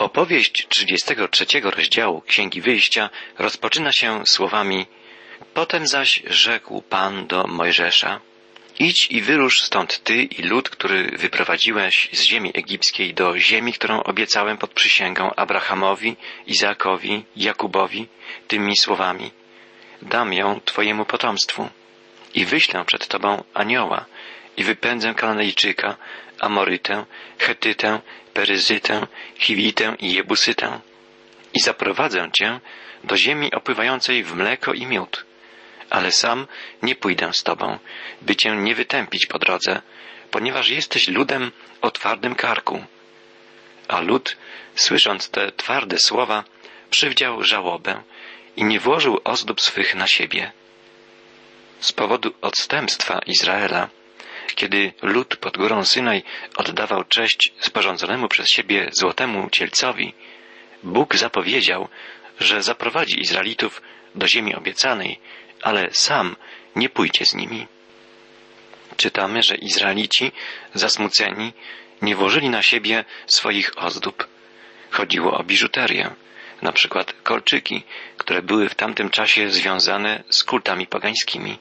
Opowieść 0.00 0.66
33 0.68 1.46
rozdziału 1.60 2.20
Księgi 2.20 2.60
Wyjścia 2.60 3.10
rozpoczyna 3.38 3.92
się 3.92 4.26
słowami 4.26 4.86
Potem 5.54 5.86
zaś 5.86 6.22
rzekł 6.26 6.82
Pan 6.82 7.26
do 7.26 7.46
Mojżesza 7.46 8.20
Idź 8.78 9.06
i 9.10 9.20
wyrusz 9.22 9.62
stąd 9.62 10.04
ty 10.04 10.22
i 10.22 10.42
lud, 10.42 10.70
który 10.70 11.04
wyprowadziłeś 11.04 12.08
z 12.12 12.22
ziemi 12.22 12.50
egipskiej 12.54 13.14
do 13.14 13.38
ziemi, 13.38 13.72
którą 13.72 14.02
obiecałem 14.02 14.58
pod 14.58 14.70
przysięgą 14.70 15.34
Abrahamowi, 15.34 16.16
Izaakowi, 16.46 17.24
Jakubowi, 17.36 18.08
tymi 18.48 18.76
słowami. 18.76 19.30
Dam 20.02 20.32
ją 20.32 20.60
twojemu 20.64 21.04
potomstwu 21.04 21.68
i 22.34 22.44
wyślę 22.44 22.84
przed 22.84 23.08
tobą 23.08 23.44
anioła 23.54 24.04
i 24.56 24.64
wypędzę 24.64 25.14
Kananejczyka, 25.14 25.96
Amorytę, 26.40 27.04
Chetytę, 27.38 28.00
Peryzytę, 28.34 29.06
Chiwitę 29.38 29.96
i 29.98 30.12
Jebusytę 30.12 30.80
i 31.54 31.60
zaprowadzę 31.60 32.30
cię 32.32 32.60
do 33.04 33.16
ziemi 33.16 33.54
opływającej 33.54 34.24
w 34.24 34.34
mleko 34.34 34.72
i 34.72 34.86
miód. 34.86 35.24
Ale 35.90 36.12
sam 36.12 36.46
nie 36.82 36.94
pójdę 36.94 37.32
z 37.32 37.42
tobą, 37.42 37.78
by 38.22 38.36
cię 38.36 38.56
nie 38.56 38.74
wytępić 38.74 39.26
po 39.26 39.38
drodze, 39.38 39.82
ponieważ 40.30 40.68
jesteś 40.68 41.08
ludem 41.08 41.52
o 41.80 41.90
twardym 41.90 42.34
karku. 42.34 42.84
A 43.88 44.00
lud, 44.00 44.36
słysząc 44.74 45.30
te 45.30 45.52
twarde 45.52 45.98
słowa, 45.98 46.44
przywdział 46.90 47.44
żałobę 47.44 48.02
i 48.56 48.64
nie 48.64 48.80
włożył 48.80 49.20
ozdób 49.24 49.60
swych 49.60 49.94
na 49.94 50.06
siebie. 50.06 50.52
Z 51.80 51.92
powodu 51.92 52.34
odstępstwa 52.40 53.18
Izraela 53.26 53.88
kiedy 54.54 54.92
lud 55.02 55.36
pod 55.36 55.56
górą 55.56 55.84
Synaj 55.84 56.22
oddawał 56.56 57.04
cześć 57.04 57.52
sporządzonemu 57.60 58.28
przez 58.28 58.48
siebie 58.48 58.88
złotemu 58.92 59.50
cielcowi, 59.50 60.14
Bóg 60.82 61.16
zapowiedział, 61.16 61.88
że 62.40 62.62
zaprowadzi 62.62 63.20
Izraelitów 63.20 63.82
do 64.14 64.28
ziemi 64.28 64.54
obiecanej, 64.54 65.20
ale 65.62 65.88
sam 65.92 66.36
nie 66.76 66.88
pójdzie 66.88 67.26
z 67.26 67.34
nimi. 67.34 67.66
Czytamy, 68.96 69.42
że 69.42 69.54
Izraelici, 69.54 70.32
zasmuceni, 70.74 71.52
nie 72.02 72.16
włożyli 72.16 72.50
na 72.50 72.62
siebie 72.62 73.04
swoich 73.26 73.72
ozdób. 73.76 74.26
Chodziło 74.90 75.38
o 75.38 75.44
biżuterię, 75.44 76.10
na 76.62 76.72
przykład 76.72 77.12
kolczyki, 77.22 77.82
które 78.16 78.42
były 78.42 78.68
w 78.68 78.74
tamtym 78.74 79.10
czasie 79.10 79.50
związane 79.50 80.22
z 80.30 80.44
kultami 80.44 80.86
pagańskimi. 80.86 81.58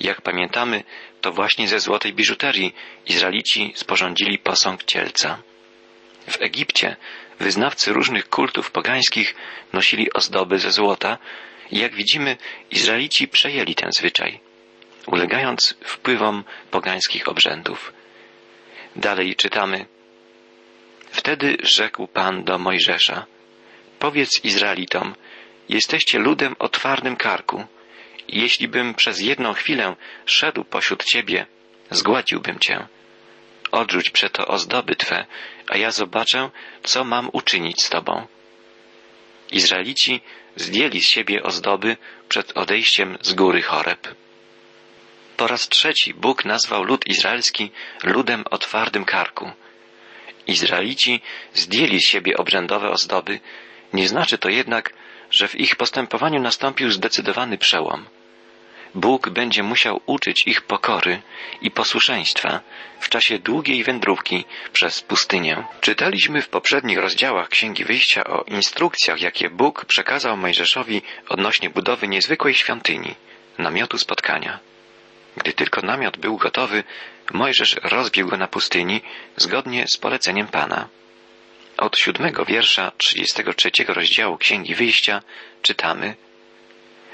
Jak 0.00 0.20
pamiętamy, 0.20 0.84
to 1.20 1.32
właśnie 1.32 1.68
ze 1.68 1.80
złotej 1.80 2.12
biżuterii 2.12 2.74
Izraelici 3.06 3.72
sporządzili 3.76 4.38
posąg 4.38 4.84
cielca. 4.84 5.42
W 6.30 6.42
Egipcie 6.42 6.96
wyznawcy 7.40 7.92
różnych 7.92 8.28
kultów 8.28 8.70
pogańskich 8.70 9.34
nosili 9.72 10.12
ozdoby 10.12 10.58
ze 10.58 10.70
złota 10.70 11.18
i 11.70 11.78
jak 11.78 11.94
widzimy, 11.94 12.36
Izraelici 12.70 13.28
przejęli 13.28 13.74
ten 13.74 13.92
zwyczaj, 13.92 14.40
ulegając 15.06 15.74
wpływom 15.84 16.44
pogańskich 16.70 17.28
obrzędów. 17.28 17.92
Dalej 18.96 19.36
czytamy. 19.36 19.86
Wtedy 21.10 21.56
rzekł 21.62 22.06
Pan 22.06 22.44
do 22.44 22.58
Mojżesza, 22.58 23.26
powiedz 23.98 24.44
Izraelitom, 24.44 25.14
jesteście 25.68 26.18
ludem 26.18 26.56
o 26.58 26.68
twardym 26.68 27.16
karku, 27.16 27.64
jeśli 28.28 28.68
bym 28.68 28.94
przez 28.94 29.20
jedną 29.20 29.52
chwilę 29.52 29.96
szedł 30.26 30.64
pośród 30.64 31.04
ciebie, 31.04 31.46
zgładziłbym 31.90 32.58
cię. 32.58 32.86
Odrzuć 33.72 34.10
przeto 34.10 34.46
ozdoby 34.46 34.96
twe, 34.96 35.26
a 35.68 35.76
ja 35.76 35.90
zobaczę, 35.90 36.50
co 36.82 37.04
mam 37.04 37.30
uczynić 37.32 37.82
z 37.82 37.90
tobą. 37.90 38.26
Izraelici 39.52 40.20
zdjęli 40.56 41.00
z 41.00 41.08
siebie 41.08 41.42
ozdoby 41.42 41.96
przed 42.28 42.56
odejściem 42.56 43.18
z 43.20 43.34
góry 43.34 43.62
Choreb. 43.62 44.14
Po 45.36 45.46
raz 45.46 45.68
trzeci 45.68 46.14
Bóg 46.14 46.44
nazwał 46.44 46.82
lud 46.84 47.06
izraelski 47.06 47.70
ludem 48.04 48.44
o 48.50 48.58
twardym 48.58 49.04
karku. 49.04 49.50
Izraelici 50.46 51.20
zdjęli 51.54 52.00
z 52.00 52.08
siebie 52.08 52.36
obrzędowe 52.36 52.90
ozdoby, 52.90 53.40
nie 53.92 54.08
znaczy 54.08 54.38
to 54.38 54.48
jednak, 54.48 54.92
że 55.34 55.48
w 55.48 55.60
ich 55.60 55.76
postępowaniu 55.76 56.40
nastąpił 56.40 56.90
zdecydowany 56.90 57.58
przełom. 57.58 58.04
Bóg 58.94 59.28
będzie 59.28 59.62
musiał 59.62 60.00
uczyć 60.06 60.46
ich 60.46 60.62
pokory 60.62 61.22
i 61.60 61.70
posłuszeństwa 61.70 62.60
w 63.00 63.08
czasie 63.08 63.38
długiej 63.38 63.84
wędrówki 63.84 64.44
przez 64.72 65.02
pustynię. 65.02 65.64
Czytaliśmy 65.80 66.42
w 66.42 66.48
poprzednich 66.48 66.98
rozdziałach 66.98 67.48
Księgi 67.48 67.84
Wyjścia 67.84 68.24
o 68.24 68.42
instrukcjach, 68.42 69.20
jakie 69.20 69.50
Bóg 69.50 69.84
przekazał 69.84 70.36
Mojżeszowi 70.36 71.02
odnośnie 71.28 71.70
budowy 71.70 72.08
niezwykłej 72.08 72.54
świątyni, 72.54 73.14
namiotu 73.58 73.98
spotkania. 73.98 74.58
Gdy 75.36 75.52
tylko 75.52 75.82
namiot 75.82 76.16
był 76.16 76.36
gotowy, 76.36 76.84
Mojżesz 77.32 77.76
rozbił 77.82 78.28
go 78.28 78.36
na 78.36 78.48
pustyni 78.48 79.00
zgodnie 79.36 79.84
z 79.88 79.96
poleceniem 79.96 80.46
Pana. 80.46 80.88
Od 81.76 81.98
siódmego 81.98 82.44
wiersza 82.44 82.92
trzydziestego 82.98 83.54
trzeciego 83.54 83.94
rozdziału 83.94 84.38
Księgi 84.38 84.74
Wyjścia 84.74 85.22
czytamy 85.62 86.16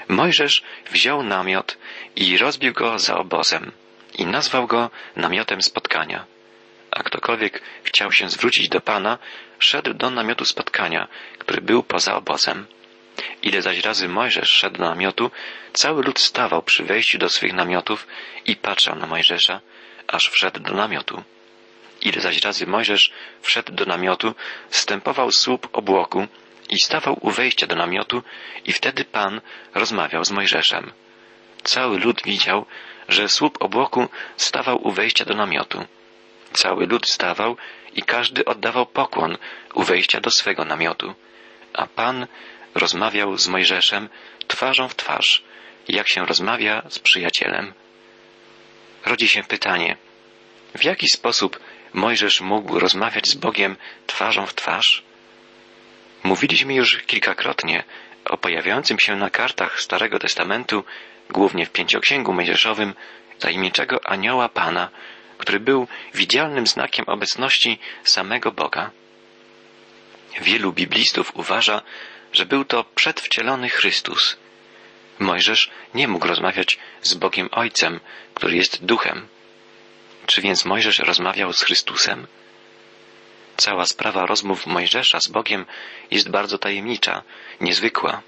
Mojżesz 0.07 0.63
wziął 0.91 1.23
namiot 1.23 1.77
i 2.15 2.37
rozbił 2.37 2.73
go 2.73 2.99
za 2.99 3.17
obozem 3.17 3.71
i 4.17 4.25
nazwał 4.25 4.67
go 4.67 4.89
namiotem 5.15 5.61
spotkania. 5.61 6.25
A 6.91 7.03
ktokolwiek 7.03 7.61
chciał 7.83 8.11
się 8.11 8.29
zwrócić 8.29 8.69
do 8.69 8.81
Pana, 8.81 9.17
szedł 9.59 9.93
do 9.93 10.09
namiotu 10.09 10.45
spotkania, 10.45 11.07
który 11.37 11.61
był 11.61 11.83
poza 11.83 12.15
obozem. 12.15 12.67
Ile 13.43 13.61
zaś 13.61 13.79
razy 13.79 14.07
Mojżesz 14.07 14.49
szedł 14.49 14.77
do 14.77 14.83
namiotu, 14.83 15.31
cały 15.73 16.03
lud 16.03 16.19
stawał 16.19 16.63
przy 16.63 16.83
wejściu 16.83 17.17
do 17.17 17.29
swych 17.29 17.53
namiotów 17.53 18.07
i 18.45 18.55
patrzał 18.55 18.95
na 18.95 19.07
Mojżesza, 19.07 19.61
aż 20.07 20.29
wszedł 20.29 20.59
do 20.59 20.73
namiotu. 20.73 21.23
Ile 22.01 22.21
zaś 22.21 22.41
razy 22.41 22.67
Mojżesz 22.67 23.11
wszedł 23.41 23.73
do 23.73 23.85
namiotu, 23.85 24.35
wstępował 24.69 25.31
słup 25.31 25.67
obłoku 25.73 26.27
i 26.69 26.81
stawał 26.81 27.17
u 27.21 27.31
wejścia 27.31 27.67
do 27.67 27.75
namiotu 27.75 28.23
i 28.65 28.73
wtedy 28.73 29.05
Pan 29.05 29.41
rozmawiał 29.73 30.25
z 30.25 30.31
Mojżeszem. 30.31 30.91
Cały 31.63 31.99
lud 31.99 32.21
widział, 32.23 32.65
że 33.09 33.29
słup 33.29 33.57
obłoku 33.61 34.07
stawał 34.37 34.87
u 34.87 34.91
wejścia 34.91 35.25
do 35.25 35.35
namiotu. 35.35 35.85
Cały 36.53 36.85
lud 36.85 37.07
stawał 37.07 37.57
i 37.95 38.01
każdy 38.01 38.45
oddawał 38.45 38.85
pokłon 38.85 39.37
u 39.73 39.83
wejścia 39.83 40.21
do 40.21 40.31
swego 40.31 40.65
namiotu. 40.65 41.15
A 41.73 41.87
Pan 41.87 42.27
rozmawiał 42.75 43.37
z 43.37 43.47
Mojżeszem 43.47 44.09
twarzą 44.47 44.87
w 44.87 44.95
twarz, 44.95 45.43
jak 45.87 46.07
się 46.07 46.25
rozmawia 46.25 46.83
z 46.89 46.99
przyjacielem. 46.99 47.73
Rodzi 49.05 49.27
się 49.27 49.43
pytanie, 49.43 49.97
w 50.75 50.83
jaki 50.83 51.07
sposób 51.07 51.59
Mojżesz 51.93 52.41
mógł 52.41 52.79
rozmawiać 52.79 53.27
z 53.27 53.35
Bogiem 53.35 53.75
twarzą 54.07 54.45
w 54.45 54.55
twarz? 54.55 55.03
Mówiliśmy 56.23 56.73
już 56.73 56.97
kilkakrotnie 56.97 57.83
o 58.25 58.37
pojawiającym 58.37 58.99
się 58.99 59.15
na 59.15 59.29
kartach 59.29 59.81
Starego 59.81 60.19
Testamentu, 60.19 60.83
głównie 61.29 61.65
w 61.65 61.71
Pięcioksięgu 61.71 62.33
Mojżeszowym, 62.33 62.93
tajemniczego 63.39 64.07
anioła 64.07 64.49
Pana, 64.49 64.89
który 65.37 65.59
był 65.59 65.87
widzialnym 66.13 66.67
znakiem 66.67 67.05
obecności 67.07 67.79
samego 68.03 68.51
Boga. 68.51 68.91
Wielu 70.41 70.73
biblistów 70.73 71.31
uważa, 71.35 71.81
że 72.33 72.45
był 72.45 72.65
to 72.65 72.83
przedwcielony 72.83 73.69
Chrystus. 73.69 74.37
Mojżesz 75.19 75.71
nie 75.93 76.07
mógł 76.07 76.27
rozmawiać 76.27 76.79
z 77.01 77.13
Bogiem 77.13 77.49
Ojcem, 77.51 77.99
który 78.33 78.55
jest 78.55 78.85
duchem. 78.85 79.27
Czy 80.31 80.41
więc 80.41 80.65
Mojżesz 80.65 80.99
rozmawiał 80.99 81.53
z 81.53 81.61
Chrystusem? 81.61 82.27
Cała 83.57 83.85
sprawa 83.85 84.25
rozmów 84.25 84.65
Mojżesza 84.65 85.19
z 85.19 85.27
Bogiem 85.27 85.65
jest 86.11 86.29
bardzo 86.29 86.57
tajemnicza, 86.57 87.23
niezwykła. 87.61 88.21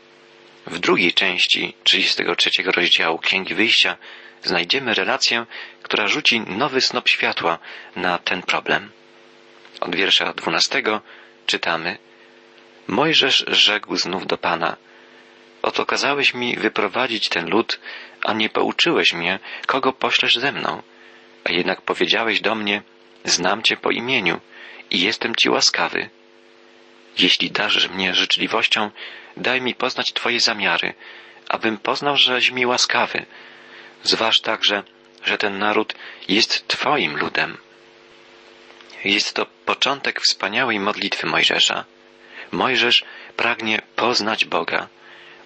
W 0.68 0.80
drugiej 0.80 1.14
części 1.14 1.74
33 1.84 2.50
rozdziału 2.66 3.20
Księgi 3.20 3.54
Wyjścia 3.54 3.98
znajdziemy 4.44 4.94
relację, 4.94 5.46
która 5.84 6.08
rzuci 6.08 6.42
nowy 6.42 6.82
snop 6.82 7.10
światła 7.10 7.60
na 7.96 8.18
ten 8.18 8.42
problem. 8.42 8.92
Od 9.80 9.96
wiersza 9.96 10.34
12 10.34 10.84
czytamy 11.46 11.98
Mojżesz 12.88 13.46
rzekł 13.48 13.98
znów 13.98 14.28
do 14.28 14.38
Pana 14.38 14.78
Oto 15.62 15.86
kazałeś 15.86 16.34
mi 16.34 16.56
wyprowadzić 16.56 17.30
ten 17.30 17.50
lud, 17.50 17.80
a 18.24 18.34
nie 18.34 18.50
pouczyłeś 18.50 19.14
mnie, 19.14 19.40
kogo 19.66 19.94
poślesz 19.94 20.36
ze 20.36 20.52
mną. 20.52 20.82
A 21.44 21.52
jednak 21.52 21.82
powiedziałeś 21.82 22.42
do 22.42 22.56
mnie 22.56 22.82
Znam 23.26 23.64
Cię 23.64 23.78
po 23.78 23.92
imieniu 23.92 24.42
i 24.92 25.02
jestem 25.02 25.36
Ci 25.36 25.50
łaskawy. 25.50 26.10
Jeśli 27.18 27.52
darzysz 27.52 27.90
mnie 27.90 28.14
życzliwością, 28.14 28.92
daj 29.38 29.62
mi 29.62 29.76
poznać 29.76 30.14
Twoje 30.14 30.40
zamiary, 30.40 30.94
abym 31.50 31.78
poznał, 31.78 32.18
żeś 32.18 32.52
mi 32.52 32.66
łaskawy. 32.66 33.26
Zważ 34.04 34.42
także, 34.42 34.84
że 35.24 35.38
ten 35.38 35.60
naród 35.60 35.94
jest 36.28 36.68
Twoim 36.68 37.18
ludem. 37.18 37.58
Jest 39.04 39.34
to 39.34 39.46
początek 39.46 40.22
wspaniałej 40.22 40.80
modlitwy 40.80 41.28
Mojżesza. 41.28 41.86
Mojżesz 42.52 43.06
pragnie 43.38 43.82
poznać 43.96 44.46
Boga, 44.46 44.88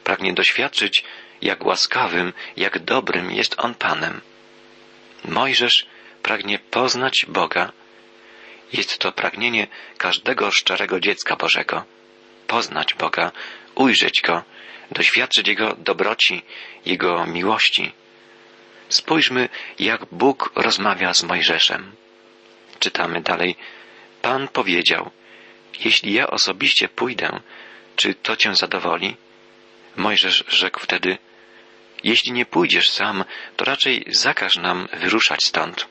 pragnie 0.03 0.33
doświadczyć, 0.33 1.03
jak 1.41 1.65
łaskawym, 1.65 2.33
jak 2.57 2.79
dobrym 2.79 3.31
jest 3.31 3.55
On 3.57 3.75
Panem. 3.75 4.21
Mojżesz 5.27 5.85
pragnie 6.23 6.59
poznać 6.59 7.25
Boga. 7.27 7.71
Jest 8.73 8.97
to 8.97 9.11
pragnienie 9.11 9.67
każdego 9.97 10.51
szczerego 10.51 10.99
dziecka 10.99 11.35
Bożego. 11.35 11.85
Poznać 12.47 12.93
Boga, 12.93 13.31
ujrzeć 13.75 14.21
Go, 14.21 14.43
doświadczyć 14.91 15.47
Jego 15.47 15.75
dobroci, 15.75 16.41
Jego 16.85 17.25
miłości. 17.25 17.91
Spójrzmy, 18.89 19.49
jak 19.79 20.05
Bóg 20.11 20.51
rozmawia 20.55 21.13
z 21.13 21.23
Mojżeszem. 21.23 21.95
Czytamy 22.79 23.21
dalej. 23.21 23.55
Pan 24.21 24.47
powiedział, 24.47 25.11
jeśli 25.79 26.13
ja 26.13 26.27
osobiście 26.27 26.89
pójdę, 26.89 27.39
czy 27.95 28.13
to 28.13 28.35
cię 28.35 28.55
zadowoli? 28.55 29.15
Mojżesz 29.95 30.43
rzekł 30.47 30.79
wtedy, 30.79 31.17
jeśli 32.07 32.31
nie 32.31 32.45
pójdziesz 32.45 32.89
sam, 32.89 33.23
to 33.57 33.65
raczej 33.65 34.05
zakaż 34.07 34.57
nam 34.57 34.87
wyruszać 34.93 35.43
stąd. 35.43 35.87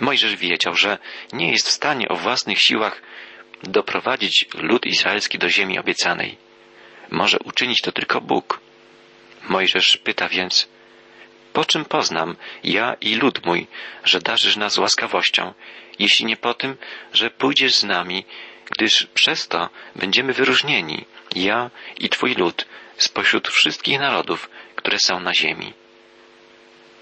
Mojżesz 0.00 0.36
wiedział, 0.36 0.74
że 0.74 0.98
nie 1.32 1.50
jest 1.50 1.68
w 1.68 1.72
stanie 1.72 2.08
o 2.08 2.16
własnych 2.16 2.60
siłach 2.60 3.02
doprowadzić 3.62 4.46
lud 4.54 4.86
izraelski 4.86 5.38
do 5.38 5.50
ziemi 5.50 5.78
obiecanej. 5.78 6.36
Może 7.10 7.38
uczynić 7.38 7.80
to 7.80 7.92
tylko 7.92 8.20
Bóg. 8.20 8.60
Mojżesz 9.48 9.96
pyta 9.96 10.28
więc, 10.28 10.68
po 11.52 11.64
czym 11.64 11.84
poznam, 11.84 12.36
ja 12.64 12.96
i 13.00 13.14
lud 13.14 13.46
mój, 13.46 13.66
że 14.04 14.20
darzysz 14.20 14.56
nas 14.56 14.78
łaskawością, 14.78 15.54
jeśli 15.98 16.26
nie 16.26 16.36
po 16.36 16.54
tym, 16.54 16.76
że 17.12 17.30
pójdziesz 17.30 17.74
z 17.74 17.84
nami, 17.84 18.24
gdyż 18.70 19.06
przez 19.14 19.48
to 19.48 19.68
będziemy 19.96 20.32
wyróżnieni, 20.32 21.04
ja 21.34 21.70
i 21.98 22.08
Twój 22.08 22.34
lud, 22.34 22.66
spośród 22.96 23.48
wszystkich 23.48 24.00
narodów, 24.00 24.50
które 24.76 24.98
są 24.98 25.20
na 25.20 25.34
ziemi. 25.34 25.72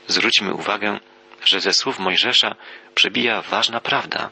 Zwróćmy 0.06 0.54
uwagę, 0.54 1.00
że 1.44 1.60
ze 1.60 1.72
słów 1.72 1.98
Mojżesza 1.98 2.54
przebija 2.94 3.42
ważna 3.42 3.80
prawda. 3.80 4.30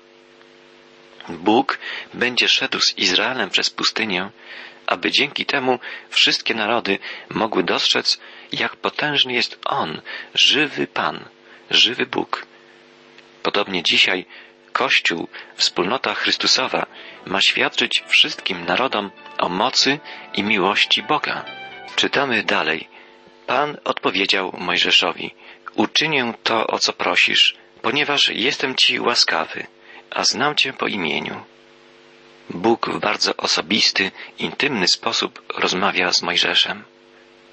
Bóg 1.29 1.79
będzie 2.15 2.49
szedł 2.49 2.81
z 2.81 2.99
Izraelem 2.99 3.51
przez 3.51 3.71
pustynię, 3.71 4.31
aby 4.87 5.11
dzięki 5.11 5.47
temu 5.47 5.79
wszystkie 6.11 6.55
narody 6.55 6.99
mogły 7.29 7.63
dostrzec, 7.63 8.21
jak 8.53 8.77
potężny 8.77 9.33
jest 9.33 9.59
On, 9.65 10.01
żywy 10.35 10.87
Pan, 10.87 11.25
żywy 11.71 12.07
Bóg. 12.07 12.47
Podobnie 13.43 13.83
dzisiaj 13.83 14.27
Kościół, 14.83 15.29
wspólnota 15.57 16.15
Chrystusowa, 16.15 16.87
ma 17.27 17.41
świadczyć 17.41 18.05
wszystkim 18.09 18.65
narodom 18.65 19.11
o 19.39 19.49
mocy 19.49 20.01
i 20.35 20.43
miłości 20.43 21.03
Boga. 21.03 21.45
Czytamy 21.97 22.43
dalej. 22.43 22.89
Pan 23.47 23.77
odpowiedział 23.85 24.55
Mojżeszowi: 24.59 25.35
Uczynię 25.75 26.35
to, 26.43 26.67
o 26.67 26.79
co 26.79 26.93
prosisz, 26.93 27.55
ponieważ 27.83 28.29
jestem 28.29 28.75
Ci 28.77 29.01
łaskawy, 29.01 29.67
a 30.11 30.25
znam 30.25 30.55
Cię 30.55 30.73
po 30.73 30.87
imieniu. 30.87 31.45
Bóg 32.51 32.91
w 32.91 32.99
bardzo 32.99 33.37
osobisty, 33.37 34.11
intymny 34.39 34.89
sposób 34.89 35.43
rozmawia 35.59 36.13
z 36.13 36.23
Mojżeszem. 36.23 36.85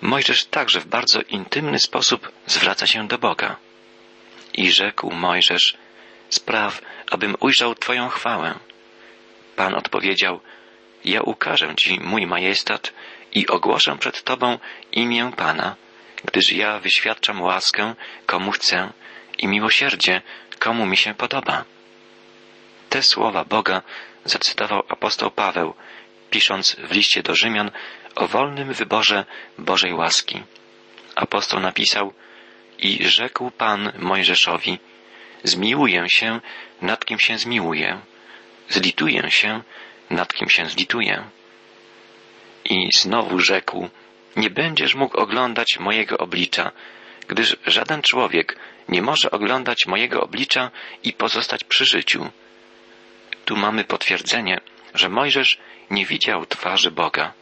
Mojżesz 0.01 0.45
także 0.45 0.79
w 0.79 0.87
bardzo 0.87 1.21
intymny 1.21 1.79
sposób 1.79 2.31
zwraca 2.45 2.87
się 2.87 3.07
do 3.07 3.17
Boga. 3.17 3.55
I 4.53 4.71
rzekł 4.71 5.11
Mojżesz, 5.11 5.77
spraw, 6.29 6.81
abym 7.11 7.35
ujrzał 7.39 7.75
Twoją 7.75 8.09
chwałę. 8.09 8.59
Pan 9.55 9.75
odpowiedział, 9.75 10.39
ja 11.05 11.21
ukażę 11.21 11.75
Ci 11.75 11.99
mój 11.99 12.27
majestat 12.27 12.93
i 13.33 13.47
ogłoszę 13.47 13.97
przed 13.99 14.23
Tobą 14.23 14.57
imię 14.91 15.31
Pana, 15.37 15.75
gdyż 16.25 16.51
ja 16.51 16.79
wyświadczam 16.79 17.41
łaskę, 17.41 17.95
komu 18.25 18.51
chcę 18.51 18.93
i 19.37 19.47
miłosierdzie, 19.47 20.21
komu 20.59 20.85
mi 20.85 20.97
się 20.97 21.13
podoba. 21.13 21.65
Te 22.89 23.03
słowa 23.03 23.45
Boga 23.45 23.81
zacytował 24.25 24.83
apostoł 24.89 25.31
Paweł, 25.31 25.73
pisząc 26.29 26.75
w 26.75 26.91
liście 26.91 27.23
do 27.23 27.35
Rzymian 27.35 27.71
o 28.15 28.27
wolnym 28.27 28.73
wyborze 28.73 29.25
Bożej 29.57 29.93
łaski. 29.93 30.43
Apostoł 31.15 31.59
napisał 31.59 32.13
i 32.79 33.07
rzekł 33.07 33.51
Pan 33.51 33.91
Mojżeszowi, 33.97 34.79
zmiłuję 35.43 36.09
się, 36.09 36.39
nad 36.81 37.05
kim 37.05 37.19
się 37.19 37.37
zmiłuję, 37.37 37.99
zlituję 38.69 39.31
się, 39.31 39.61
nad 40.09 40.33
kim 40.33 40.49
się 40.49 40.65
zlituję. 40.65 41.23
I 42.65 42.89
znowu 42.95 43.39
rzekł, 43.39 43.89
nie 44.35 44.49
będziesz 44.49 44.95
mógł 44.95 45.17
oglądać 45.17 45.79
mojego 45.79 46.17
oblicza, 46.17 46.71
gdyż 47.27 47.57
żaden 47.65 48.01
człowiek 48.01 48.59
nie 48.89 49.01
może 49.01 49.31
oglądać 49.31 49.85
mojego 49.85 50.21
oblicza 50.21 50.71
i 51.03 51.13
pozostać 51.13 51.63
przy 51.63 51.85
życiu. 51.85 52.29
Tu 53.45 53.55
mamy 53.55 53.83
potwierdzenie, 53.83 54.59
że 54.93 55.09
Mojżesz 55.09 55.57
nie 55.89 56.05
widział 56.05 56.45
twarzy 56.45 56.91
Boga. 56.91 57.33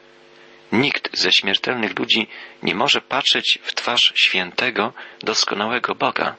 Nikt 0.71 1.17
ze 1.17 1.31
śmiertelnych 1.31 1.99
ludzi 1.99 2.27
nie 2.63 2.75
może 2.75 3.01
patrzeć 3.01 3.59
w 3.63 3.73
twarz 3.73 4.13
świętego, 4.15 4.94
doskonałego 5.19 5.95
Boga. 5.95 6.35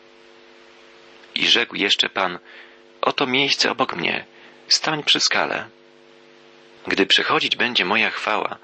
I 1.39 1.49
rzekł 1.49 1.77
jeszcze 1.77 2.09
Pan, 2.09 2.39
oto 3.01 3.27
miejsce 3.27 3.71
obok 3.71 3.97
mnie, 3.97 4.25
stań 4.69 5.03
przy 5.03 5.21
skale. 5.21 5.69
Gdy 6.87 7.07
przychodzić 7.07 7.57
będzie 7.57 7.85
moja 7.85 8.11
chwała, 8.11 8.59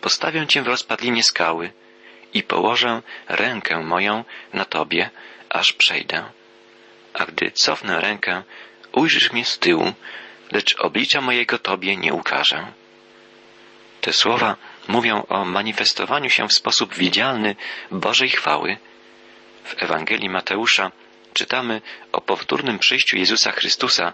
postawię 0.00 0.46
Cię 0.46 0.62
w 0.62 0.66
rozpadlinie 0.66 1.22
skały 1.24 1.72
i 2.34 2.42
położę 2.42 3.02
rękę 3.28 3.82
moją 3.82 4.24
na 4.52 4.64
Tobie, 4.64 5.10
aż 5.48 5.72
przejdę. 5.72 6.24
A 7.14 7.24
gdy 7.24 7.50
cofnę 7.50 8.00
rękę, 8.00 8.42
ujrzysz 8.92 9.32
mnie 9.32 9.44
z 9.44 9.58
tyłu, 9.58 9.92
lecz 10.52 10.76
oblicza 10.78 11.20
mojego 11.20 11.58
Tobie 11.58 11.96
nie 11.96 12.12
ukażę. 12.14 12.72
Te 14.00 14.12
słowa 14.12 14.56
mówią 14.88 15.26
o 15.28 15.44
manifestowaniu 15.44 16.30
się 16.30 16.48
w 16.48 16.52
sposób 16.52 16.94
widzialny 16.94 17.56
Bożej 17.90 18.30
chwały. 18.30 18.76
W 19.64 19.82
Ewangelii 19.82 20.30
Mateusza 20.30 20.90
czytamy 21.32 21.80
o 22.12 22.20
powtórnym 22.20 22.78
przyjściu 22.78 23.16
Jezusa 23.16 23.52
Chrystusa, 23.52 24.12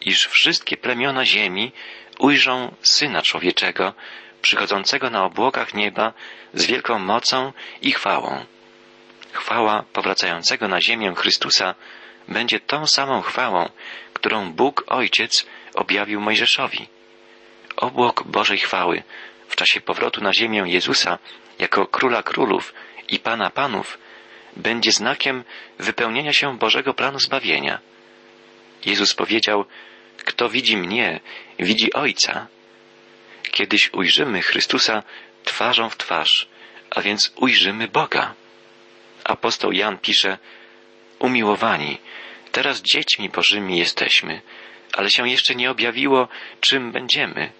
iż 0.00 0.26
wszystkie 0.26 0.76
plemiona 0.76 1.24
ziemi 1.24 1.72
ujrzą 2.18 2.74
Syna 2.82 3.22
Człowieczego, 3.22 3.94
przychodzącego 4.42 5.10
na 5.10 5.24
obłokach 5.24 5.74
nieba 5.74 6.12
z 6.54 6.66
wielką 6.66 6.98
mocą 6.98 7.52
i 7.82 7.92
chwałą. 7.92 8.44
Chwała 9.32 9.84
powracającego 9.92 10.68
na 10.68 10.80
ziemię 10.80 11.14
Chrystusa 11.16 11.74
będzie 12.28 12.60
tą 12.60 12.86
samą 12.86 13.22
chwałą, 13.22 13.68
którą 14.14 14.52
Bóg 14.52 14.84
Ojciec 14.86 15.46
objawił 15.74 16.20
Mojżeszowi. 16.20 16.88
Obłok 17.76 18.22
Bożej 18.22 18.58
chwały 18.58 19.02
w 19.48 19.56
czasie 19.56 19.80
powrotu 19.80 20.20
na 20.20 20.32
ziemię 20.32 20.64
Jezusa 20.66 21.18
jako 21.58 21.86
Króla 21.86 22.22
Królów 22.22 22.74
i 23.08 23.18
Pana 23.18 23.50
Panów 23.50 23.98
będzie 24.56 24.92
znakiem 24.92 25.44
wypełnienia 25.78 26.32
się 26.32 26.58
Bożego 26.58 26.94
planu 26.94 27.18
zbawienia. 27.18 27.78
Jezus 28.84 29.14
powiedział, 29.14 29.64
kto 30.16 30.48
widzi 30.48 30.76
mnie, 30.76 31.20
widzi 31.58 31.92
Ojca. 31.92 32.46
Kiedyś 33.50 33.90
ujrzymy 33.92 34.42
Chrystusa 34.42 35.02
twarzą 35.44 35.90
w 35.90 35.96
twarz, 35.96 36.48
a 36.90 37.00
więc 37.02 37.32
ujrzymy 37.36 37.88
Boga. 37.88 38.34
Apostoł 39.24 39.72
Jan 39.72 39.98
pisze, 39.98 40.38
umiłowani, 41.18 41.98
teraz 42.52 42.82
dziećmi 42.82 43.28
Bożymi 43.28 43.78
jesteśmy, 43.78 44.40
ale 44.92 45.10
się 45.10 45.28
jeszcze 45.28 45.54
nie 45.54 45.70
objawiło, 45.70 46.28
czym 46.60 46.92
będziemy. 46.92 47.52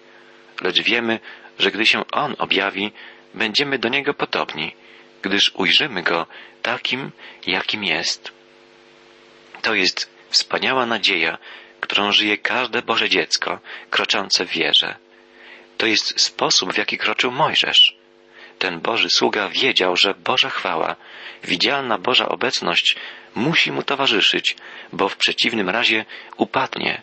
Lecz 0.61 0.81
wiemy, 0.81 1.19
że 1.59 1.71
gdy 1.71 1.85
się 1.85 2.03
On 2.11 2.35
objawi, 2.37 2.91
będziemy 3.33 3.79
do 3.79 3.89
Niego 3.89 4.13
podobni, 4.13 4.75
gdyż 5.21 5.51
ujrzymy 5.55 6.03
Go 6.03 6.27
takim, 6.61 7.11
jakim 7.47 7.83
jest. 7.83 8.31
To 9.61 9.73
jest 9.73 10.09
wspaniała 10.29 10.85
nadzieja, 10.85 11.37
którą 11.79 12.11
żyje 12.11 12.37
każde 12.37 12.81
Boże 12.81 13.09
dziecko, 13.09 13.59
kroczące 13.89 14.45
w 14.45 14.49
wierze. 14.49 14.95
To 15.77 15.85
jest 15.85 16.21
sposób, 16.21 16.73
w 16.73 16.77
jaki 16.77 16.97
kroczył 16.97 17.31
Mojżesz. 17.31 17.95
Ten 18.59 18.79
Boży 18.79 19.09
sługa 19.09 19.49
wiedział, 19.49 19.97
że 19.97 20.13
Boża 20.13 20.49
chwała, 20.49 20.95
widzialna 21.43 21.97
Boża 21.97 22.29
obecność 22.29 22.95
musi 23.35 23.71
mu 23.71 23.83
towarzyszyć, 23.83 24.55
bo 24.93 25.09
w 25.09 25.15
przeciwnym 25.15 25.69
razie 25.69 26.05
upadnie. 26.37 27.01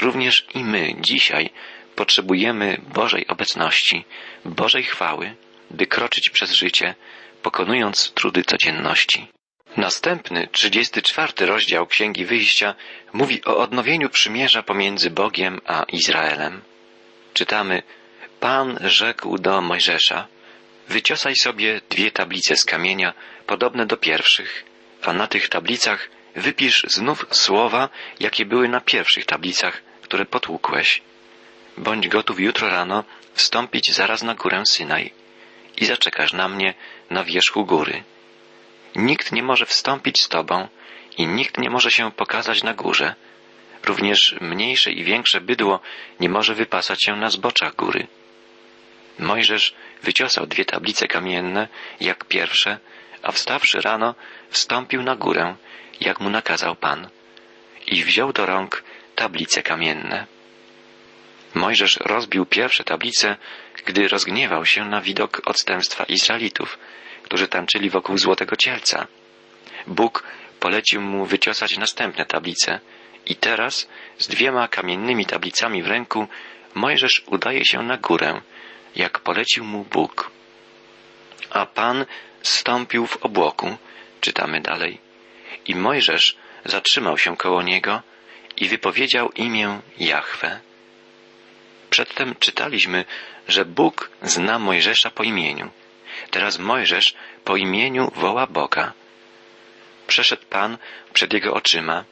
Również 0.00 0.46
i 0.54 0.64
my 0.64 0.94
dzisiaj 1.00 1.50
potrzebujemy 1.96 2.80
Bożej 2.94 3.26
obecności, 3.26 4.04
Bożej 4.44 4.82
chwały, 4.82 5.34
by 5.70 5.86
kroczyć 5.86 6.30
przez 6.30 6.52
życie, 6.52 6.94
pokonując 7.42 8.12
trudy 8.14 8.42
codzienności. 8.42 9.28
Następny, 9.76 10.48
trzydziesty 10.52 11.02
czwarty 11.02 11.46
rozdział 11.46 11.86
Księgi 11.86 12.24
Wyjścia 12.24 12.74
mówi 13.12 13.44
o 13.44 13.56
odnowieniu 13.56 14.10
przymierza 14.10 14.62
pomiędzy 14.62 15.10
Bogiem 15.10 15.60
a 15.66 15.82
Izraelem. 15.82 16.62
czytamy 17.34 17.82
Pan 18.40 18.78
rzekł 18.84 19.38
do 19.38 19.60
Mojżesza 19.60 20.26
Wyciosaj 20.88 21.36
sobie 21.36 21.80
dwie 21.90 22.10
tablice 22.10 22.56
z 22.56 22.64
kamienia, 22.64 23.14
podobne 23.46 23.86
do 23.86 23.96
pierwszych, 23.96 24.64
a 25.02 25.12
na 25.12 25.26
tych 25.26 25.48
tablicach 25.48 26.08
wypisz 26.36 26.86
znów 26.88 27.26
słowa, 27.30 27.88
jakie 28.20 28.46
były 28.46 28.68
na 28.68 28.80
pierwszych 28.80 29.26
tablicach, 29.26 29.82
które 30.02 30.26
potłukłeś. 30.26 31.02
Bądź 31.78 32.08
gotów 32.08 32.40
jutro 32.40 32.68
rano 32.68 33.04
wstąpić 33.34 33.92
zaraz 33.92 34.22
na 34.22 34.34
górę 34.34 34.62
Synaj 34.68 35.23
i 35.76 35.84
zaczekasz 35.84 36.32
na 36.32 36.48
mnie 36.48 36.74
na 37.10 37.24
wierzchu 37.24 37.66
góry. 37.66 38.02
Nikt 38.96 39.32
nie 39.32 39.42
może 39.42 39.66
wstąpić 39.66 40.22
z 40.22 40.28
tobą 40.28 40.68
i 41.18 41.26
nikt 41.26 41.58
nie 41.58 41.70
może 41.70 41.90
się 41.90 42.12
pokazać 42.12 42.62
na 42.62 42.74
górze. 42.74 43.14
Również 43.84 44.36
mniejsze 44.40 44.92
i 44.92 45.04
większe 45.04 45.40
bydło 45.40 45.80
nie 46.20 46.28
może 46.28 46.54
wypasać 46.54 47.04
się 47.04 47.16
na 47.16 47.30
zboczach 47.30 47.76
góry. 47.76 48.06
Mojżesz 49.18 49.74
wyciosał 50.02 50.46
dwie 50.46 50.64
tablice 50.64 51.08
kamienne, 51.08 51.68
jak 52.00 52.24
pierwsze, 52.24 52.78
a 53.22 53.32
wstawszy 53.32 53.80
rano, 53.80 54.14
wstąpił 54.50 55.02
na 55.02 55.16
górę, 55.16 55.56
jak 56.00 56.20
mu 56.20 56.30
nakazał 56.30 56.76
Pan, 56.76 57.08
i 57.86 58.04
wziął 58.04 58.32
do 58.32 58.46
rąk 58.46 58.84
tablice 59.14 59.62
kamienne. 59.62 60.26
Mojżesz 61.54 61.96
rozbił 61.96 62.46
pierwsze 62.46 62.84
tablice, 62.84 63.36
gdy 63.84 64.08
rozgniewał 64.08 64.66
się 64.66 64.84
na 64.84 65.00
widok 65.00 65.42
odstępstwa 65.44 66.04
Izraelitów, 66.04 66.78
którzy 67.22 67.48
tańczyli 67.48 67.90
wokół 67.90 68.18
złotego 68.18 68.56
cielca. 68.56 69.06
Bóg 69.86 70.22
polecił 70.60 71.00
mu 71.00 71.26
wyciosać 71.26 71.78
następne 71.78 72.26
tablice 72.26 72.80
i 73.26 73.36
teraz 73.36 73.88
z 74.18 74.28
dwiema 74.28 74.68
kamiennymi 74.68 75.26
tablicami 75.26 75.82
w 75.82 75.86
ręku 75.86 76.26
Mojżesz 76.74 77.22
udaje 77.26 77.64
się 77.64 77.82
na 77.82 77.96
górę, 77.96 78.40
jak 78.96 79.20
polecił 79.20 79.64
mu 79.64 79.84
Bóg. 79.84 80.30
A 81.50 81.66
Pan 81.66 82.06
stąpił 82.42 83.06
w 83.06 83.16
obłoku, 83.16 83.76
czytamy 84.20 84.60
dalej, 84.60 84.98
i 85.66 85.74
Mojżesz 85.74 86.36
zatrzymał 86.64 87.18
się 87.18 87.36
koło 87.36 87.62
niego 87.62 88.02
i 88.56 88.68
wypowiedział 88.68 89.30
imię 89.30 89.80
Jahwe. 89.98 90.60
Przedtem 91.94 92.34
czytaliśmy, 92.40 93.04
że 93.48 93.64
Bóg 93.64 94.10
zna 94.22 94.58
Mojżesza 94.58 95.10
po 95.10 95.22
imieniu. 95.22 95.70
Teraz 96.30 96.58
Mojżesz 96.58 97.14
po 97.44 97.56
imieniu 97.56 98.12
woła 98.14 98.46
Boga. 98.46 98.92
Przeszedł 100.06 100.42
Pan 100.50 100.78
przed 101.12 101.32
jego 101.32 101.54
oczyma 101.54 102.04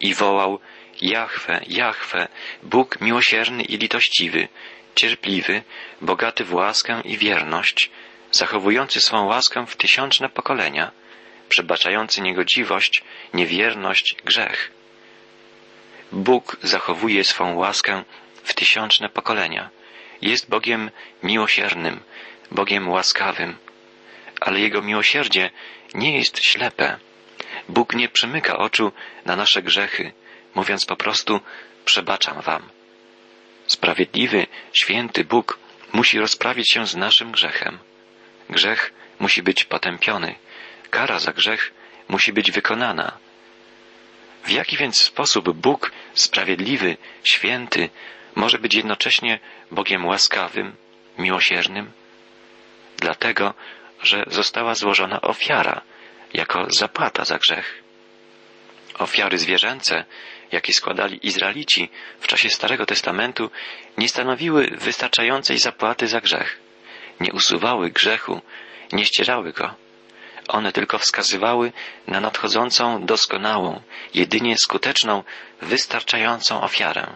i 0.00 0.14
wołał 0.14 0.58
Jahwe, 1.02 1.60
Jahwe, 1.66 2.28
Bóg 2.62 3.00
miłosierny 3.00 3.62
i 3.62 3.76
litościwy, 3.78 4.48
cierpliwy, 4.94 5.62
bogaty 6.00 6.44
w 6.44 6.54
łaskę 6.54 7.00
i 7.04 7.18
wierność, 7.18 7.90
zachowujący 8.30 9.00
swą 9.00 9.26
łaskę 9.26 9.66
w 9.66 9.76
tysiączne 9.76 10.28
pokolenia, 10.28 10.90
przebaczający 11.48 12.20
niegodziwość, 12.20 13.02
niewierność, 13.34 14.16
grzech. 14.24 14.70
Bóg 16.12 16.56
zachowuje 16.62 17.24
swą 17.24 17.54
łaskę 17.54 18.04
w 18.44 18.54
tysiączne 18.54 19.08
pokolenia. 19.08 19.70
Jest 20.22 20.48
Bogiem 20.48 20.90
miłosiernym, 21.22 22.00
Bogiem 22.50 22.88
łaskawym, 22.88 23.56
ale 24.40 24.60
Jego 24.60 24.82
miłosierdzie 24.82 25.50
nie 25.94 26.18
jest 26.18 26.38
ślepe. 26.38 26.98
Bóg 27.68 27.94
nie 27.94 28.08
przymyka 28.08 28.58
oczu 28.58 28.92
na 29.24 29.36
nasze 29.36 29.62
grzechy, 29.62 30.12
mówiąc 30.54 30.86
po 30.86 30.96
prostu 30.96 31.40
przebaczam 31.84 32.40
wam. 32.40 32.62
Sprawiedliwy, 33.66 34.46
święty 34.72 35.24
Bóg 35.24 35.58
musi 35.92 36.18
rozprawić 36.18 36.70
się 36.70 36.86
z 36.86 36.96
naszym 36.96 37.32
grzechem. 37.32 37.78
Grzech 38.50 38.92
musi 39.18 39.42
być 39.42 39.64
potępiony, 39.64 40.34
kara 40.90 41.18
za 41.18 41.32
grzech 41.32 41.72
musi 42.08 42.32
być 42.32 42.50
wykonana. 42.50 43.18
W 44.44 44.50
jaki 44.50 44.76
więc 44.76 45.00
sposób 45.00 45.52
Bóg, 45.52 45.92
sprawiedliwy, 46.14 46.96
święty, 47.24 47.90
może 48.36 48.58
być 48.58 48.74
jednocześnie 48.74 49.40
Bogiem 49.70 50.06
łaskawym, 50.06 50.76
miłosiernym? 51.18 51.92
Dlatego, 52.96 53.54
że 54.02 54.24
została 54.26 54.74
złożona 54.74 55.20
ofiara 55.20 55.80
jako 56.34 56.66
zapłata 56.70 57.24
za 57.24 57.38
grzech. 57.38 57.82
Ofiary 58.98 59.38
zwierzęce, 59.38 60.04
jakie 60.52 60.72
składali 60.72 61.26
Izraelici 61.26 61.90
w 62.20 62.26
czasie 62.26 62.50
Starego 62.50 62.86
Testamentu, 62.86 63.50
nie 63.98 64.08
stanowiły 64.08 64.66
wystarczającej 64.66 65.58
zapłaty 65.58 66.08
za 66.08 66.20
grzech. 66.20 66.58
Nie 67.20 67.32
usuwały 67.32 67.90
grzechu, 67.90 68.40
nie 68.92 69.04
ścierały 69.04 69.52
go. 69.52 69.74
One 70.48 70.72
tylko 70.72 70.98
wskazywały 70.98 71.72
na 72.06 72.20
nadchodzącą, 72.20 73.06
doskonałą, 73.06 73.82
jedynie 74.14 74.56
skuteczną, 74.58 75.24
wystarczającą 75.60 76.60
ofiarę. 76.60 77.06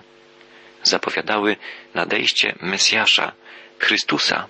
Zapowiadały 0.87 1.57
nadejście 1.95 2.55
Mesjasza, 2.61 3.33
Chrystusa, 3.79 4.49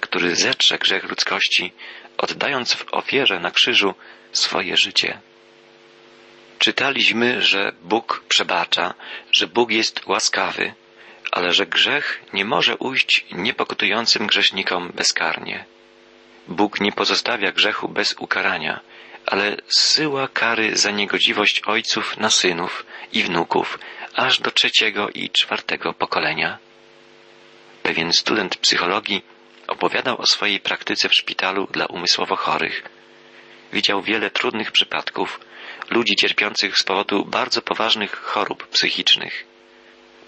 który 0.00 0.36
zetrze 0.36 0.78
grzech 0.78 1.04
ludzkości, 1.04 1.72
oddając 2.16 2.74
w 2.74 2.84
ofierze 2.94 3.40
na 3.40 3.50
krzyżu 3.50 3.94
swoje 4.32 4.76
życie. 4.76 5.20
Czytaliśmy, 6.58 7.42
że 7.42 7.72
Bóg 7.82 8.24
przebacza, 8.28 8.94
że 9.32 9.46
Bóg 9.46 9.70
jest 9.70 10.06
łaskawy, 10.06 10.74
ale 11.32 11.52
że 11.52 11.66
grzech 11.66 12.22
nie 12.32 12.44
może 12.44 12.76
ujść 12.76 13.26
niepokutującym 13.32 14.26
grzesznikom 14.26 14.92
bezkarnie. 14.94 15.64
Bóg 16.48 16.80
nie 16.80 16.92
pozostawia 16.92 17.52
grzechu 17.52 17.88
bez 17.88 18.12
ukarania, 18.12 18.80
ale 19.30 19.56
zsyła 19.68 20.28
kary 20.28 20.76
za 20.76 20.90
niegodziwość 20.90 21.62
ojców 21.66 22.16
na 22.16 22.30
synów 22.30 22.86
i 23.12 23.22
wnuków, 23.22 23.78
aż 24.14 24.40
do 24.40 24.50
trzeciego 24.50 25.08
i 25.08 25.30
czwartego 25.30 25.92
pokolenia. 25.92 26.58
Pewien 27.82 28.12
student 28.12 28.56
psychologii 28.56 29.22
opowiadał 29.66 30.20
o 30.20 30.26
swojej 30.26 30.60
praktyce 30.60 31.08
w 31.08 31.14
szpitalu 31.14 31.68
dla 31.70 31.86
umysłowo 31.86 32.36
chorych. 32.36 32.82
Widział 33.72 34.02
wiele 34.02 34.30
trudnych 34.30 34.72
przypadków, 34.72 35.40
ludzi 35.90 36.16
cierpiących 36.16 36.78
z 36.78 36.82
powodu 36.82 37.24
bardzo 37.24 37.62
poważnych 37.62 38.16
chorób 38.16 38.66
psychicznych. 38.68 39.44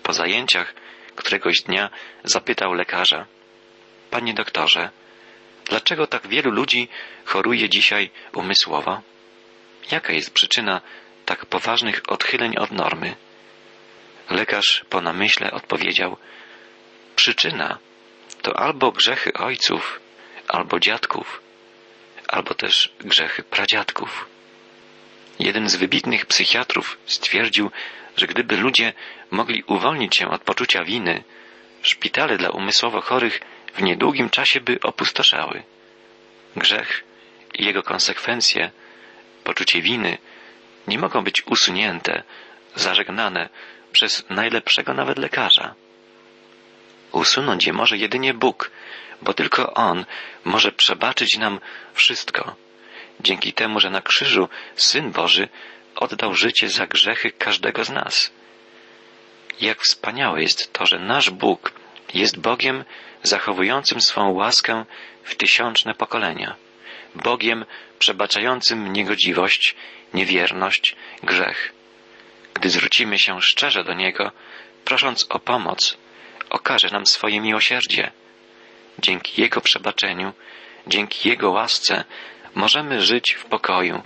Po 0.03 0.13
zajęciach 0.13 0.75
któregoś 1.17 1.61
dnia 1.61 1.91
zapytał 2.25 2.73
lekarza: 2.75 3.27
Panie 4.11 4.35
doktorze, 4.35 4.91
dlaczego 5.71 6.07
tak 6.07 6.29
wielu 6.29 6.51
ludzi 6.51 6.89
choruje 7.25 7.69
dzisiaj 7.69 8.11
umysłowo? 8.33 9.01
Jaka 9.91 10.13
jest 10.13 10.31
przyczyna 10.31 10.81
tak 11.25 11.47
poważnych 11.47 12.03
odchyleń 12.09 12.57
od 12.57 12.71
normy? 12.71 13.17
Lekarz 14.31 14.85
po 14.91 15.01
namyśle 15.01 15.51
odpowiedział: 15.51 16.17
Przyczyna 17.17 17.79
to 18.43 18.59
albo 18.61 18.93
grzechy 18.93 19.33
ojców, 19.33 20.01
albo 20.49 20.81
dziadków, 20.81 21.43
albo 22.29 22.55
też 22.55 22.93
grzechy 23.01 23.43
pradziadków. 23.43 24.27
Jeden 25.39 25.69
z 25.69 25.77
wybitnych 25.77 26.27
psychiatrów 26.27 26.99
stwierdził, 27.07 27.71
że 28.17 28.27
gdyby 28.27 28.57
ludzie 28.57 28.93
mogli 29.31 29.63
uwolnić 29.67 30.17
się 30.17 30.29
od 30.29 30.43
poczucia 30.43 30.85
winy, 30.85 31.25
szpitale 31.83 32.39
dla 32.39 32.51
umysłowo 32.51 33.01
chorych 33.01 33.41
w 33.75 33.83
niedługim 33.83 34.31
czasie 34.31 34.61
by 34.61 34.81
opustoszały. 34.83 35.63
Grzech 36.57 37.05
i 37.55 37.65
jego 37.65 37.83
konsekwencje, 37.83 38.71
poczucie 39.45 39.83
winy, 39.83 40.19
nie 40.87 40.99
mogą 40.99 41.25
być 41.25 41.47
usunięte, 41.47 42.23
zażegnane 42.75 43.49
przez 43.93 44.25
najlepszego 44.31 44.95
nawet 44.95 45.19
lekarza. 45.19 45.75
Usunąć 47.13 47.67
je 47.67 47.73
może 47.73 47.97
jedynie 47.97 48.35
Bóg, 48.35 48.71
bo 49.23 49.35
tylko 49.35 49.75
On 49.75 50.05
może 50.45 50.73
przebaczyć 50.73 51.39
nam 51.39 51.61
wszystko 51.95 52.57
dzięki 53.23 53.53
temu, 53.53 53.81
że 53.81 53.91
na 53.91 54.03
krzyżu 54.03 54.49
Syn 54.77 55.13
Boży 55.13 55.49
oddał 55.97 56.35
życie 56.35 56.69
za 56.69 56.87
grzechy 56.87 57.31
każdego 57.31 57.85
z 57.85 57.91
nas. 57.91 58.33
Jak 59.61 59.81
wspaniałe 59.81 60.43
jest 60.43 60.73
to, 60.73 60.87
że 60.87 60.99
nasz 60.99 61.31
Bóg 61.31 61.73
jest 62.15 62.41
Bogiem 62.41 62.85
zachowującym 63.23 64.01
swą 64.01 64.31
łaskę 64.33 64.85
w 65.25 65.35
tysiączne 65.35 65.95
pokolenia, 65.95 66.57
Bogiem 67.15 67.65
przebaczającym 67.99 68.93
niegodziwość, 68.93 69.75
niewierność, 70.15 70.97
grzech. 71.23 71.73
Gdy 72.55 72.71
zwrócimy 72.71 73.19
się 73.19 73.43
szczerze 73.43 73.85
do 73.85 73.95
Niego, 73.95 74.33
prosząc 74.85 75.27
o 75.29 75.39
pomoc, 75.39 75.97
okaże 76.51 76.89
nam 76.89 77.07
swoje 77.07 77.41
miłosierdzie. 77.41 78.11
Dzięki 78.99 79.41
Jego 79.41 79.61
przebaczeniu, 79.61 80.33
dzięki 80.87 81.29
Jego 81.29 81.51
łasce 81.51 82.05
możemy 82.55 83.03
żyć 83.03 83.33
w 83.33 83.45
pokoju, 83.45 84.03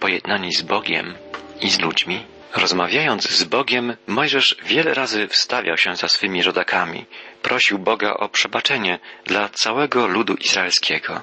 pojednani 0.00 0.52
z 0.52 0.62
Bogiem 0.62 1.14
i 1.60 1.70
z 1.70 1.80
ludźmi. 1.80 2.24
Rozmawiając 2.54 3.28
z 3.30 3.44
Bogiem, 3.44 3.96
Mojżesz 4.06 4.56
wiele 4.64 4.94
razy 4.94 5.28
wstawiał 5.28 5.76
się 5.76 5.96
za 5.96 6.08
swymi 6.08 6.42
rodakami, 6.42 7.06
prosił 7.42 7.78
Boga 7.78 8.14
o 8.14 8.28
przebaczenie 8.28 8.98
dla 9.24 9.48
całego 9.48 10.06
ludu 10.06 10.34
izraelskiego. 10.34 11.22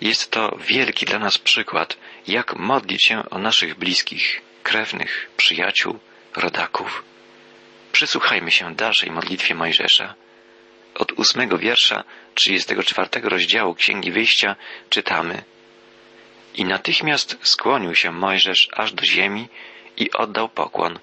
Jest 0.00 0.30
to 0.30 0.58
wielki 0.68 1.06
dla 1.06 1.18
nas 1.18 1.38
przykład, 1.38 1.96
jak 2.26 2.56
modlić 2.56 3.04
się 3.04 3.22
o 3.30 3.38
naszych 3.38 3.74
bliskich, 3.74 4.42
krewnych, 4.62 5.30
przyjaciół, 5.36 5.98
rodaków. 6.36 7.04
Przysłuchajmy 7.92 8.50
się 8.50 8.74
dalszej 8.74 9.10
modlitwie 9.10 9.54
Mojżesza. 9.54 10.14
Od 10.94 11.12
ósmego 11.12 11.58
wiersza 11.58 12.04
trzydziestego 12.34 12.82
czwartego 12.82 13.28
rozdziału 13.28 13.74
Księgi 13.74 14.12
Wyjścia 14.12 14.56
czytamy 14.90 15.42
I 16.54 16.64
natychmiast 16.64 17.38
skłonił 17.42 17.94
się 17.94 18.12
Mojżesz 18.12 18.68
aż 18.72 18.92
do 18.92 19.04
ziemi 19.04 19.48
i 19.96 20.10
oddał 20.12 20.48
pokłon, 20.48 20.98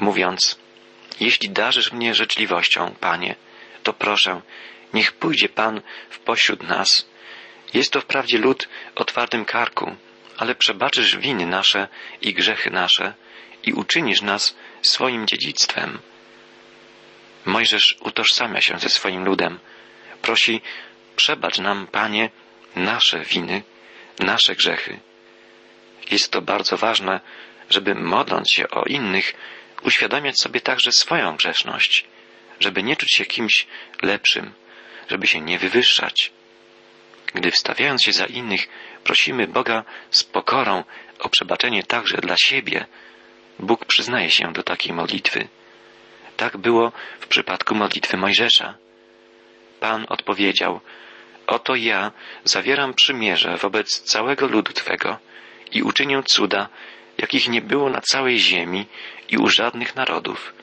mówiąc 0.00 0.58
Jeśli 1.20 1.50
darzysz 1.50 1.92
mnie 1.92 2.14
życzliwością, 2.14 2.94
Panie, 3.00 3.34
to 3.82 3.92
proszę, 3.92 4.40
niech 4.94 5.12
pójdzie 5.12 5.48
Pan 5.48 5.80
w 6.10 6.18
pośród 6.18 6.62
nas. 6.62 7.08
Jest 7.74 7.92
to 7.92 8.00
wprawdzie 8.00 8.38
lud 8.38 8.68
o 8.94 9.04
twardym 9.04 9.44
karku, 9.44 9.96
ale 10.38 10.54
przebaczysz 10.54 11.16
winy 11.16 11.46
nasze 11.46 11.88
i 12.20 12.34
grzechy 12.34 12.70
nasze 12.70 13.14
i 13.62 13.72
uczynisz 13.72 14.22
nas 14.22 14.56
swoim 14.82 15.26
dziedzictwem. 15.26 15.98
Mojżesz 17.44 17.96
utożsamia 18.00 18.60
się 18.60 18.78
ze 18.78 18.88
swoim 18.88 19.24
ludem. 19.24 19.58
Prosi, 20.22 20.60
przebacz 21.16 21.58
nam, 21.58 21.86
Panie, 21.86 22.30
nasze 22.76 23.20
winy, 23.24 23.62
nasze 24.18 24.54
grzechy. 24.54 25.00
Jest 26.10 26.32
to 26.32 26.42
bardzo 26.42 26.76
ważne, 26.76 27.20
żeby 27.72 27.94
modląc 27.94 28.50
się 28.50 28.70
o 28.70 28.84
innych, 28.84 29.34
uświadamiać 29.82 30.40
sobie 30.40 30.60
także 30.60 30.92
swoją 30.92 31.36
grzeszność, 31.36 32.04
żeby 32.60 32.82
nie 32.82 32.96
czuć 32.96 33.14
się 33.14 33.24
kimś 33.24 33.66
lepszym, 34.02 34.52
żeby 35.08 35.26
się 35.26 35.40
nie 35.40 35.58
wywyższać. 35.58 36.32
Gdy 37.34 37.50
wstawiając 37.50 38.02
się 38.02 38.12
za 38.12 38.26
innych, 38.26 38.68
prosimy 39.04 39.46
Boga 39.46 39.84
z 40.10 40.24
pokorą 40.24 40.84
o 41.18 41.28
przebaczenie 41.28 41.82
także 41.82 42.16
dla 42.16 42.36
siebie, 42.36 42.86
Bóg 43.58 43.84
przyznaje 43.84 44.30
się 44.30 44.52
do 44.52 44.62
takiej 44.62 44.92
modlitwy. 44.92 45.48
Tak 46.36 46.56
było 46.56 46.92
w 47.20 47.26
przypadku 47.26 47.74
modlitwy 47.74 48.16
Mojżesza. 48.16 48.74
Pan 49.80 50.06
odpowiedział, 50.08 50.80
Oto 51.46 51.74
ja 51.74 52.12
zawieram 52.44 52.94
przymierze 52.94 53.56
wobec 53.56 54.00
całego 54.00 54.46
ludu 54.46 54.72
Twego 54.72 55.18
i 55.72 55.82
uczynię 55.82 56.22
cuda, 56.22 56.68
jakich 57.18 57.48
nie 57.48 57.62
było 57.62 57.90
na 57.90 58.00
całej 58.00 58.38
ziemi 58.38 58.86
i 59.28 59.36
u 59.36 59.48
żadnych 59.48 59.96
narodów. 59.96 60.54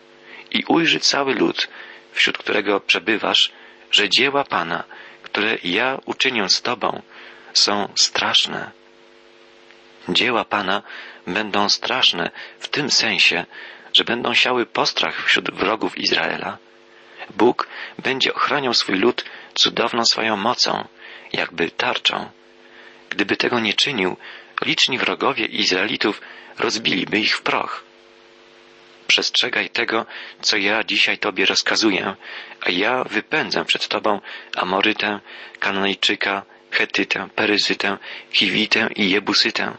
I 0.51 0.63
ujrzy 0.67 0.99
cały 0.99 1.33
lud, 1.33 1.67
wśród 2.11 2.37
którego 2.37 2.79
przebywasz, 2.79 3.51
że 3.91 4.09
dzieła 4.09 4.43
Pana, 4.43 4.83
które 5.23 5.57
ja 5.63 5.97
uczynię 6.05 6.49
z 6.49 6.61
Tobą, 6.61 7.01
są 7.53 7.89
straszne. 7.95 8.71
Dzieła 10.09 10.45
Pana 10.45 10.81
będą 11.27 11.69
straszne 11.69 12.31
w 12.59 12.67
tym 12.67 12.91
sensie, 12.91 13.45
że 13.93 14.03
będą 14.03 14.33
siały 14.33 14.65
postrach 14.65 15.25
wśród 15.25 15.51
wrogów 15.51 15.97
Izraela. 15.97 16.57
Bóg 17.29 17.67
będzie 17.97 18.33
ochraniał 18.33 18.73
swój 18.73 18.95
lud 18.95 19.25
cudowną 19.53 20.05
swoją 20.05 20.37
mocą, 20.37 20.87
jakby 21.33 21.71
tarczą. 21.71 22.29
Gdyby 23.09 23.37
tego 23.37 23.59
nie 23.59 23.73
czynił, 23.73 24.17
liczni 24.65 24.97
wrogowie 24.97 25.45
Izraelitów 25.45 26.21
rozbiliby 26.57 27.19
ich 27.19 27.37
w 27.37 27.41
proch. 27.41 27.83
Przestrzegaj 29.07 29.69
tego, 29.69 30.05
co 30.41 30.57
ja 30.57 30.83
dzisiaj 30.83 31.17
Tobie 31.17 31.45
rozkazuję, 31.45 32.15
a 32.61 32.69
ja 32.69 33.03
wypędzę 33.03 33.65
przed 33.65 33.87
Tobą 33.87 34.21
Amorytę, 34.55 35.19
Kananejczyka, 35.59 36.45
Chetytę, 36.71 37.29
Peryzytę, 37.36 37.97
Chiwitę 38.31 38.89
i 38.95 39.10
Jebusytę. 39.10 39.77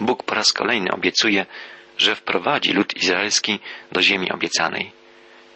Bóg 0.00 0.22
po 0.22 0.34
raz 0.34 0.52
kolejny 0.52 0.90
obiecuje, 0.90 1.46
że 1.98 2.16
wprowadzi 2.16 2.72
lud 2.72 2.96
izraelski 2.96 3.58
do 3.92 4.02
ziemi 4.02 4.32
obiecanej. 4.32 4.92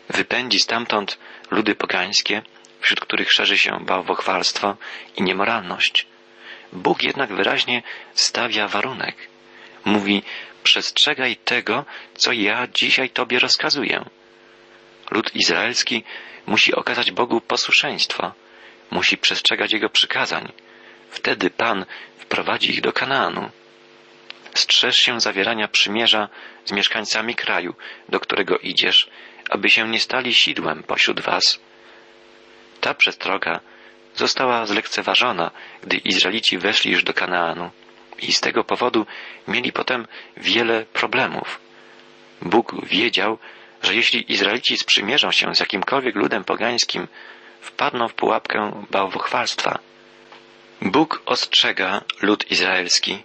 Wypędzi 0.08 0.58
stamtąd 0.60 1.18
ludy 1.50 1.74
pogańskie, 1.74 2.42
wśród 2.80 3.00
których 3.00 3.32
szerzy 3.32 3.58
się 3.58 3.78
bałwochwalstwo 3.80 4.76
i 5.16 5.22
niemoralność. 5.22 6.11
Bóg 6.72 7.02
jednak 7.02 7.32
wyraźnie 7.32 7.82
stawia 8.14 8.68
warunek. 8.68 9.16
Mówi, 9.84 10.22
przestrzegaj 10.62 11.36
tego, 11.36 11.84
co 12.14 12.32
ja 12.32 12.66
dzisiaj 12.74 13.10
Tobie 13.10 13.38
rozkazuję. 13.38 14.04
Lud 15.10 15.36
izraelski 15.36 16.04
musi 16.46 16.74
okazać 16.74 17.10
Bogu 17.10 17.40
posłuszeństwo, 17.40 18.32
musi 18.90 19.18
przestrzegać 19.18 19.72
Jego 19.72 19.88
przykazań. 19.88 20.52
Wtedy 21.10 21.50
Pan 21.50 21.84
wprowadzi 22.18 22.70
ich 22.70 22.80
do 22.80 22.92
Kanaanu. 22.92 23.50
Strzeż 24.54 24.96
się 24.96 25.20
zawierania 25.20 25.68
przymierza 25.68 26.28
z 26.64 26.72
mieszkańcami 26.72 27.34
kraju, 27.34 27.74
do 28.08 28.20
którego 28.20 28.58
idziesz, 28.58 29.08
aby 29.50 29.70
się 29.70 29.88
nie 29.88 30.00
stali 30.00 30.34
sidłem 30.34 30.82
pośród 30.82 31.20
was. 31.20 31.60
Ta 32.80 32.94
przestroga 32.94 33.60
została 34.16 34.66
zlekceważona, 34.66 35.50
gdy 35.82 35.96
Izraelici 35.96 36.58
weszli 36.58 36.92
już 36.92 37.04
do 37.04 37.14
Kanaanu 37.14 37.70
i 38.18 38.32
z 38.32 38.40
tego 38.40 38.64
powodu 38.64 39.06
mieli 39.48 39.72
potem 39.72 40.06
wiele 40.36 40.84
problemów. 40.92 41.60
Bóg 42.42 42.86
wiedział, 42.86 43.38
że 43.82 43.94
jeśli 43.94 44.32
Izraelici 44.32 44.76
sprzymierzą 44.76 45.30
się 45.30 45.54
z 45.54 45.60
jakimkolwiek 45.60 46.14
ludem 46.14 46.44
pogańskim, 46.44 47.08
wpadną 47.60 48.08
w 48.08 48.14
pułapkę 48.14 48.86
bałwochwalstwa. 48.90 49.78
Bóg 50.82 51.22
ostrzega 51.26 52.00
lud 52.22 52.50
izraelski, 52.50 53.22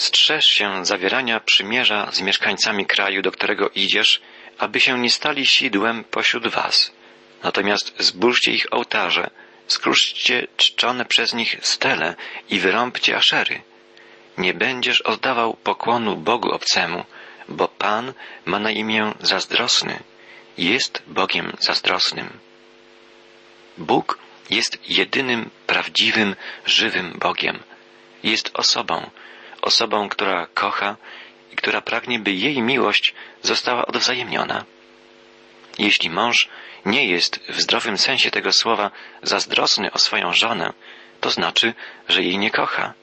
Strzeż 0.00 0.46
się 0.46 0.84
zawierania 0.84 1.40
przymierza 1.40 2.08
z 2.12 2.20
mieszkańcami 2.20 2.86
kraju, 2.86 3.22
do 3.22 3.32
którego 3.32 3.70
idziesz, 3.74 4.20
aby 4.58 4.80
się 4.80 4.98
nie 4.98 5.10
stali 5.10 5.46
sidłem 5.46 6.04
pośród 6.04 6.48
was. 6.48 6.92
Natomiast 7.42 7.94
zburzcie 7.98 8.52
ich 8.52 8.66
ołtarze, 8.70 9.30
skruszcie 9.72 10.46
czczone 10.56 11.04
przez 11.04 11.34
nich 11.34 11.56
stele 11.62 12.14
i 12.48 12.58
wyrąbcie 12.58 13.16
aszery. 13.16 13.62
Nie 14.38 14.54
będziesz 14.54 15.00
oddawał 15.00 15.54
pokłonu 15.54 16.16
Bogu 16.16 16.50
obcemu, 16.50 17.04
bo 17.48 17.68
Pan 17.68 18.12
ma 18.44 18.58
na 18.58 18.70
imię 18.70 19.12
zazdrosny, 19.20 19.98
jest 20.58 21.02
Bogiem 21.06 21.56
zazdrosnym. 21.60 22.38
Bóg 23.78 24.18
jest 24.50 24.78
jedynym 24.88 25.50
prawdziwym, 25.66 26.36
żywym 26.66 27.18
Bogiem. 27.18 27.58
Jest 28.22 28.50
osobą, 28.54 29.10
osobą, 29.62 30.08
która 30.08 30.46
kocha 30.46 30.96
i 31.52 31.56
która 31.56 31.80
pragnie, 31.80 32.18
by 32.18 32.32
jej 32.32 32.62
miłość 32.62 33.14
została 33.42 33.86
odwzajemniona. 33.86 34.64
Jeśli 35.78 36.10
mąż 36.10 36.48
nie 36.84 37.06
jest 37.06 37.40
w 37.48 37.60
zdrowym 37.60 37.98
sensie 37.98 38.30
tego 38.30 38.52
słowa 38.52 38.90
zazdrosny 39.22 39.92
o 39.92 39.98
swoją 39.98 40.32
żonę, 40.32 40.72
to 41.20 41.30
znaczy, 41.30 41.74
że 42.08 42.22
jej 42.22 42.38
nie 42.38 42.50
kocha. 42.50 42.94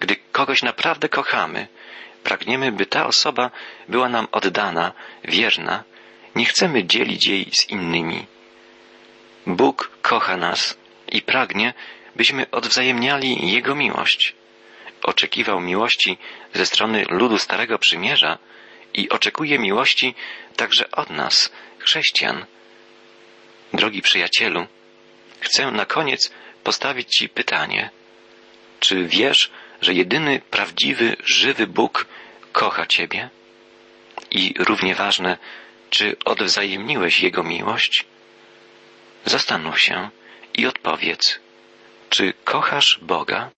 Gdy 0.00 0.16
kogoś 0.32 0.62
naprawdę 0.62 1.08
kochamy, 1.08 1.68
pragniemy, 2.22 2.72
by 2.72 2.86
ta 2.86 3.06
osoba 3.06 3.50
była 3.88 4.08
nam 4.08 4.28
oddana, 4.32 4.92
wierna, 5.24 5.84
nie 6.34 6.44
chcemy 6.44 6.84
dzielić 6.84 7.26
jej 7.26 7.50
z 7.52 7.68
innymi. 7.68 8.26
Bóg 9.46 9.90
kocha 10.02 10.36
nas 10.36 10.78
i 11.08 11.22
pragnie, 11.22 11.74
byśmy 12.16 12.50
odwzajemniali 12.50 13.52
Jego 13.52 13.74
miłość 13.74 14.34
oczekiwał 15.04 15.60
miłości 15.60 16.18
ze 16.54 16.66
strony 16.66 17.04
ludu 17.08 17.38
Starego 17.38 17.78
Przymierza 17.78 18.38
i 18.94 19.08
oczekuje 19.08 19.58
miłości 19.58 20.14
także 20.56 20.90
od 20.90 21.10
nas, 21.10 21.52
chrześcijan. 21.84 22.46
Drogi 23.72 24.02
przyjacielu, 24.02 24.66
chcę 25.40 25.70
na 25.70 25.86
koniec 25.86 26.32
postawić 26.64 27.08
Ci 27.08 27.28
pytanie. 27.28 27.90
Czy 28.80 29.04
wiesz, 29.08 29.50
że 29.80 29.94
jedyny 29.94 30.40
prawdziwy, 30.50 31.16
żywy 31.24 31.66
Bóg 31.66 32.06
kocha 32.52 32.86
Ciebie? 32.86 33.30
I 34.30 34.54
równie 34.58 34.94
ważne, 34.94 35.38
czy 35.90 36.16
odwzajemniłeś 36.24 37.22
Jego 37.22 37.42
miłość? 37.42 38.04
Zastanów 39.24 39.80
się 39.80 40.10
i 40.54 40.66
odpowiedz, 40.66 41.40
czy 42.10 42.32
kochasz 42.44 42.98
Boga? 43.02 43.50